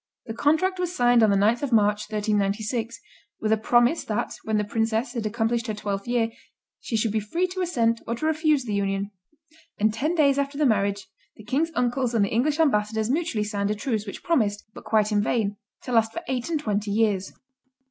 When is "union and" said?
8.73-9.93